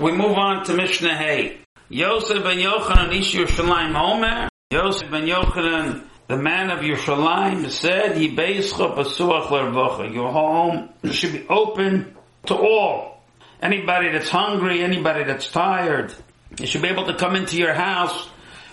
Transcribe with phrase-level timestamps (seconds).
[0.00, 1.56] We move on to Mishnah Hay.
[1.88, 4.50] Yosef ben Yochanan Ish Yerushalayim Omer.
[4.70, 10.12] Yosef ben Yochanan, the man of Yerushalayim, said, Yibeischa Pasuach Lervocha.
[10.12, 12.14] Your home should be open
[12.44, 13.22] to all.
[13.62, 16.12] Anybody that's hungry, anybody that's tired,
[16.50, 18.28] they should be able to come into your house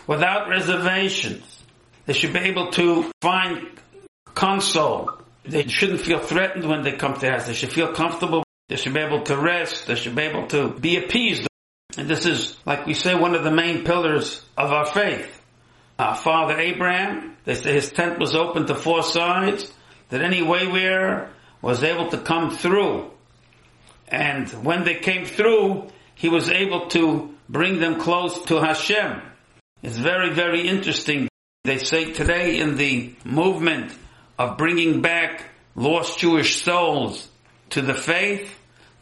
[0.08, 1.64] without reservations.
[2.06, 3.68] They should be able to find
[4.36, 5.10] console.
[5.46, 7.48] They shouldn't feel threatened when they come to us.
[7.48, 8.44] They should feel comfortable.
[8.74, 9.86] They should be able to rest.
[9.86, 11.48] They should be able to be appeased.
[11.96, 15.40] And this is, like we say, one of the main pillars of our faith.
[16.00, 19.72] Our father Abraham, they say his tent was open to four sides,
[20.10, 21.30] that any waywearer
[21.62, 23.12] was able to come through.
[24.08, 29.22] And when they came through, he was able to bring them close to Hashem.
[29.84, 31.28] It's very, very interesting.
[31.64, 33.94] They say today in the movement
[34.40, 35.44] of bringing back
[35.76, 37.30] lost Jewish souls
[37.70, 38.50] to the faith,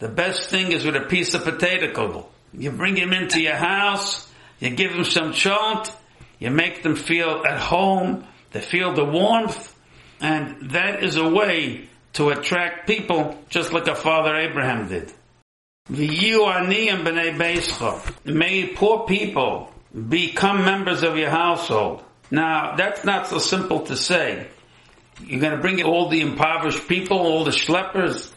[0.02, 2.26] the best thing is with a piece of potato kugel.
[2.54, 4.28] You bring him into your house,
[4.60, 5.96] you give him some cholent,
[6.40, 9.76] you make them feel at home, they feel the warmth,
[10.20, 15.14] and that is a way to attract people just like our father Abraham did.
[18.26, 19.72] May poor people
[20.10, 22.04] become members of your household.
[22.32, 24.48] Now, that's not so simple to say.
[25.24, 28.32] You're going to bring all the impoverished people, all the schleppers,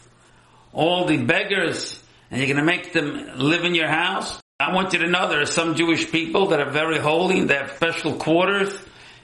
[0.75, 4.39] all the beggars, and you're going to make them live in your house.
[4.59, 7.55] I want you to know there are some Jewish people that are very holy, they
[7.55, 8.77] have special quarters,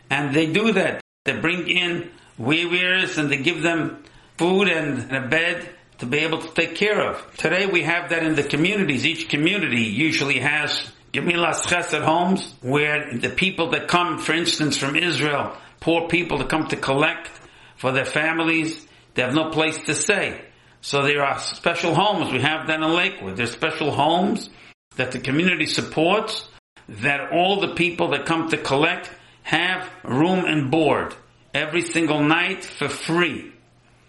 [0.10, 1.02] and they do that.
[1.26, 4.04] They bring in weavers and they give them
[4.38, 7.38] food and a bed to be able to take care of.
[7.38, 9.06] Today we have that in the communities.
[9.06, 14.96] Each community usually has Gemilas Chesed homes where the people that come, for instance, from
[14.96, 17.30] Israel, poor people that come to collect
[17.76, 20.42] for their families, they have no place to stay.
[20.82, 22.34] So there are special homes.
[22.34, 23.38] We have that in Lakewood.
[23.38, 24.50] There's special homes
[24.96, 26.48] that the community supports
[26.90, 29.10] that all the people that come to collect
[29.44, 31.16] have room and board
[31.54, 33.54] every single night for free.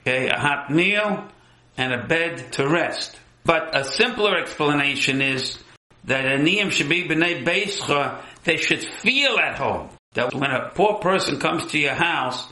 [0.01, 1.29] Okay, a hot meal
[1.77, 3.19] and a bed to rest.
[3.45, 5.59] But a simpler explanation is
[6.05, 9.91] that aniyim should be b'nei beischa, they should feel at home.
[10.15, 12.47] That when a poor person comes to your house,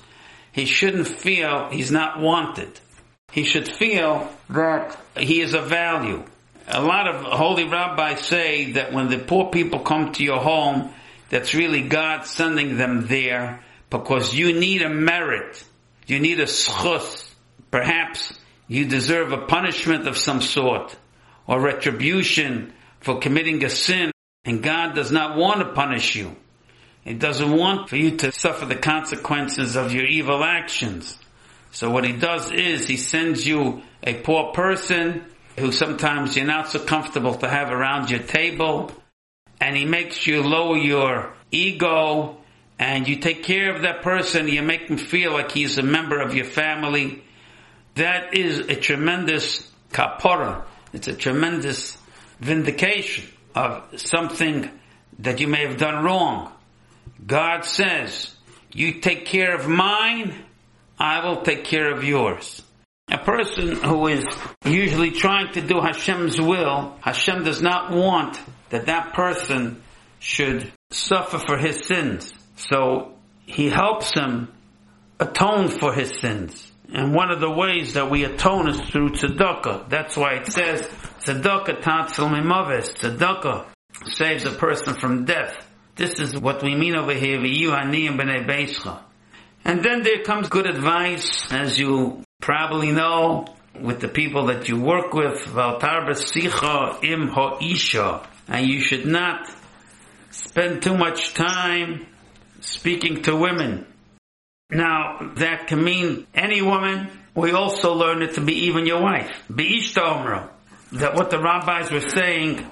[0.52, 2.80] he shouldn't feel he's not wanted
[3.32, 6.24] he should feel that he is of value.
[6.68, 10.92] A lot of holy rabbis say that when the poor people come to your home,
[11.28, 15.62] that's really God sending them there because you need a merit.
[16.06, 17.28] You need a schus.
[17.70, 18.34] Perhaps
[18.66, 20.96] you deserve a punishment of some sort
[21.46, 24.10] or retribution for committing a sin
[24.44, 26.34] and God does not want to punish you.
[27.02, 31.16] He doesn't want for you to suffer the consequences of your evil actions.
[31.72, 35.24] So what he does is he sends you a poor person
[35.58, 38.92] who sometimes you're not so comfortable to have around your table
[39.60, 42.38] and he makes you lower your ego
[42.78, 46.18] and you take care of that person, you make him feel like he's a member
[46.18, 47.22] of your family.
[47.96, 50.64] That is a tremendous kapora.
[50.94, 51.98] It's a tremendous
[52.38, 54.70] vindication of something
[55.18, 56.52] that you may have done wrong.
[57.26, 58.34] God says,
[58.72, 60.34] you take care of mine,
[61.00, 62.62] I will take care of yours.
[63.10, 64.24] A person who is
[64.66, 68.38] usually trying to do Hashem's will, Hashem does not want
[68.68, 69.82] that that person
[70.18, 72.32] should suffer for his sins.
[72.56, 73.14] So
[73.46, 74.52] he helps him
[75.18, 76.70] atone for his sins.
[76.92, 79.88] And one of the ways that we atone is through tzedakah.
[79.88, 80.82] That's why it says,
[81.24, 82.92] tzedakah tatzel mimaves.
[82.92, 83.66] Tzedakah
[84.04, 85.56] saves a person from death.
[85.96, 89.00] This is what we mean over here, v'yu haniyim b'nei beischa.
[89.70, 93.46] And then there comes good advice, as you probably know,
[93.80, 98.26] with the people that you work with, im ha'isha.
[98.48, 99.48] And you should not
[100.32, 102.04] spend too much time
[102.58, 103.86] speaking to women.
[104.72, 107.08] Now, that can mean any woman.
[107.36, 109.30] We also learn it to be even your wife.
[109.54, 110.48] Be'ishta omro.
[110.94, 112.66] That what the rabbis were saying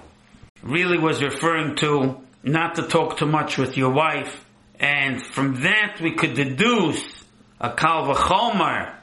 [0.65, 4.45] really was referring to not to talk too much with your wife
[4.79, 7.03] and from that we could deduce
[7.61, 8.95] a kal v'chomer,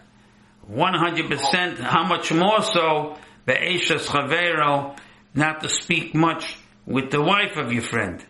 [0.71, 4.97] 100%, how much more so, be'eshas chavero,
[5.33, 8.25] not to speak much with the wife of your friend.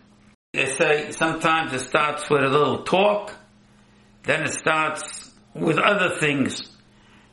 [0.54, 3.34] They say sometimes it starts with a little talk,
[4.24, 6.62] then it starts with other things.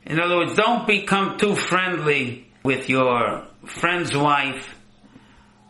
[0.04, 4.76] In other words, don't become too friendly with your friend's wife,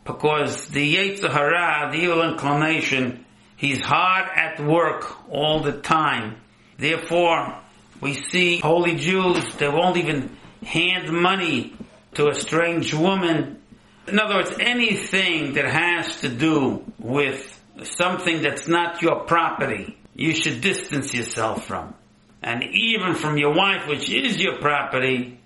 [0.04, 3.24] because the Yetzer Hara, the evil inclination,
[3.62, 6.36] He's hard at work all the time.
[6.76, 7.58] Therefore,
[8.00, 10.36] we see holy Jews, they won't even
[10.66, 11.72] hand money
[12.14, 13.62] to a strange woman
[14.08, 20.34] In other words, anything that has to do with something that's not your property, you
[20.34, 21.94] should distance yourself from.
[22.42, 25.38] And even from your wife, which is your property,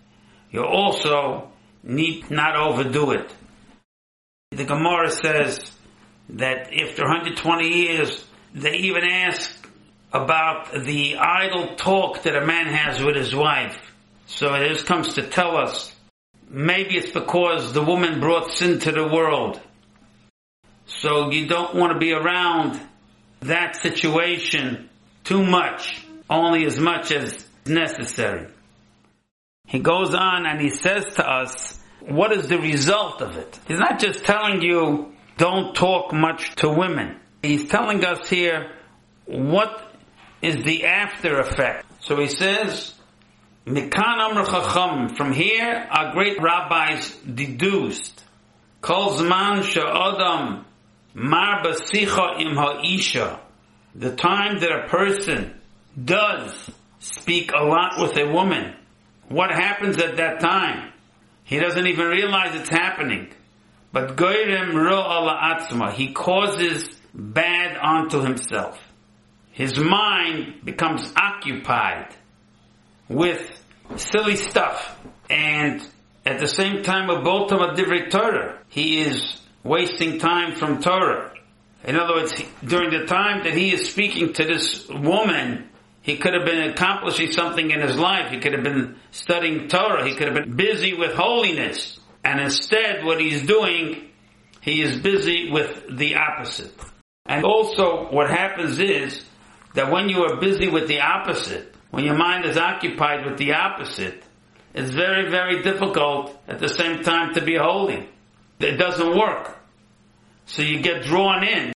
[0.51, 1.51] you also
[1.83, 3.31] need not overdo it.
[4.53, 5.71] The Gemara says
[6.31, 8.25] that after 120 years,
[8.55, 9.69] they even ask
[10.13, 13.77] about the idle talk that a man has with his wife.
[14.27, 15.95] So this comes to tell us,
[16.49, 19.61] maybe it's because the woman brought sin to the world.
[20.87, 22.81] So you don't want to be around
[23.41, 24.89] that situation
[25.25, 28.47] too much, only as much as necessary.
[29.67, 33.59] He goes on and he says to us, what is the result of it?
[33.67, 37.17] He's not just telling you, don't talk much to women.
[37.43, 38.73] He's telling us here,
[39.27, 39.93] what
[40.43, 41.87] is the after effect?
[42.01, 42.95] So he says,
[43.67, 48.25] Mikan Amr Chacham, from here our great rabbis deduced,
[48.81, 50.65] Kol Zman Sha'adam
[51.15, 53.41] Mar Basicha Im Ha'isha,
[53.95, 55.59] the time that a person
[56.03, 58.75] does speak a lot with a woman,
[59.29, 60.93] what happens at that time?
[61.45, 63.33] He doesn't even realize it's happening.
[63.97, 68.79] But Goyrem Ro'ala Atzma, he causes bad onto himself.
[69.53, 72.15] His mind becomes occupied
[73.09, 73.41] with
[73.97, 74.99] silly stuff.
[75.31, 75.81] And
[76.27, 81.33] at the same time, a boltam of divrei Torah, he is wasting time from Torah.
[81.83, 85.71] In other words, during the time that he is speaking to this woman,
[86.03, 88.31] he could have been accomplishing something in his life.
[88.31, 90.07] He could have been studying Torah.
[90.07, 91.99] He could have been busy with holiness.
[92.27, 94.09] And instead, what he's doing,
[94.61, 96.75] he is busy with the opposite.
[97.25, 99.25] And also, what happens is
[99.75, 103.53] that when you are busy with the opposite, when your mind is occupied with the
[103.53, 104.25] opposite,
[104.75, 108.09] it's very, very difficult at the same time to be holy.
[108.59, 109.57] It doesn't work.
[110.47, 111.73] So you get drawn in.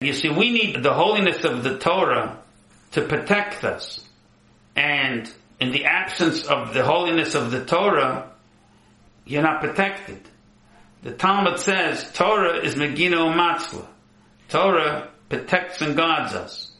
[0.00, 2.40] You see, we need the holiness of the Torah
[2.92, 4.04] to protect us.
[4.74, 8.32] And in the absence of the holiness of the Torah,
[9.28, 10.20] you're not protected.
[11.02, 13.86] The Talmud says Torah is Megino Matzla.
[14.48, 16.72] Torah protects and guards us.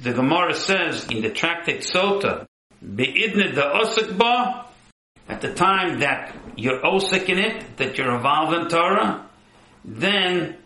[0.00, 2.46] The Gemara says in the tractate Sota,
[2.80, 4.66] Be'idne the Osik Ba,
[5.28, 9.26] at the time that you're Osik in it, that you're involved in Torah,
[9.84, 10.56] then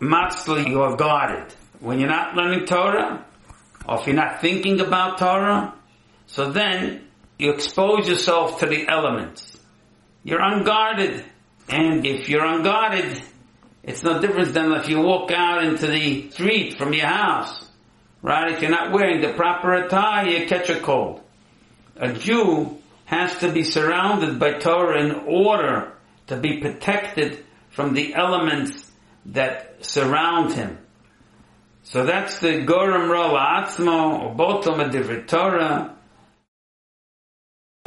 [0.00, 1.52] Matzla you are guarded.
[1.80, 3.24] When you're not learning Torah,
[3.86, 5.74] or if you're not thinking about Torah,
[6.26, 7.04] so then
[7.38, 9.57] you expose yourself to the elements.
[10.28, 11.24] You're unguarded.
[11.70, 13.22] And if you're unguarded,
[13.82, 17.66] it's no different than if you walk out into the street from your house.
[18.20, 18.52] Right?
[18.52, 21.22] If you're not wearing the proper attire, you catch a cold.
[21.96, 22.76] A Jew
[23.06, 25.94] has to be surrounded by Torah in order
[26.26, 28.92] to be protected from the elements
[29.24, 30.76] that surround him.
[31.84, 35.96] So that's the Goram Rola Atzmo, or Botom Torah.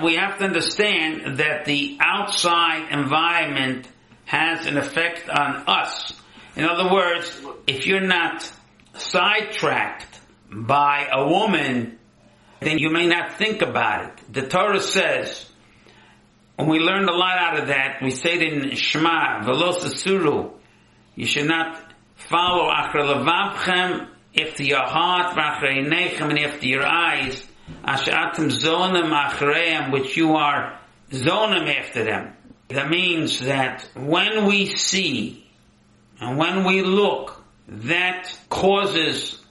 [0.04, 3.88] We have to understand that the outside environment
[4.26, 6.14] has an effect on us.
[6.56, 8.52] In other words, if you're not
[8.94, 10.20] sidetracked
[10.52, 12.00] by a woman,
[12.60, 14.34] then you may not think about it.
[14.34, 15.50] The Torah says,
[16.58, 20.52] and we learned a lot out of that, we say it in Shema, Velosasuru,
[21.16, 21.78] you should not
[22.16, 24.08] follow Achra Levavchem
[24.40, 27.46] after your heart, Vachreinechem, and after your eyes,
[27.84, 30.80] Ashatim Zonim Achreim, which you are
[31.12, 32.34] Zonim after them.
[32.70, 35.46] That means that when we see
[36.20, 39.42] and when we look, that causes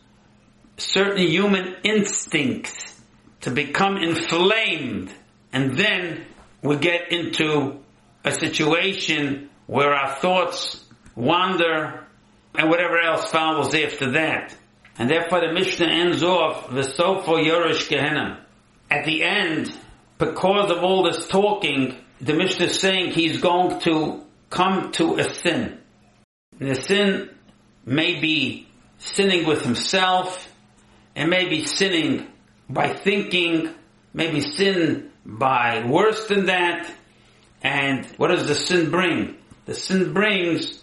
[0.77, 3.01] certain human instincts
[3.43, 5.13] to become inflamed
[5.53, 6.25] and then
[6.63, 7.81] we get into
[8.25, 10.85] a situation where our thoughts
[11.15, 12.07] wander
[12.55, 14.55] and whatever else follows after that.
[15.01, 18.45] And therefore the Mishnah ends off, V'sofo Yorish Gehenna.
[18.91, 19.75] At the end,
[20.19, 25.33] because of all this talking, the Mishnah is saying he's going to come to a
[25.33, 25.79] sin.
[26.61, 27.31] And the sin
[27.87, 30.55] may be sinning with himself,
[31.17, 32.27] and maybe sinning
[32.69, 33.71] by thinking,
[34.13, 36.93] maybe sin by worse than that.
[37.63, 39.39] And what does the sin bring?
[39.65, 40.83] The sin brings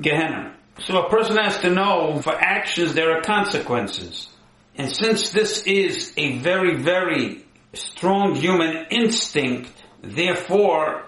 [0.00, 0.54] Gehenna.
[0.86, 4.28] So a person has to know for actions there are consequences.
[4.76, 7.44] And since this is a very, very
[7.74, 9.70] strong human instinct,
[10.00, 11.04] therefore,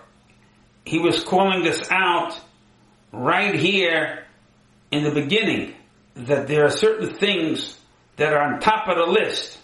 [0.84, 2.38] he was calling this out
[3.12, 4.26] right here
[4.90, 5.74] in the beginning,
[6.14, 7.78] that there are certain things
[8.16, 9.58] that are on top of the list.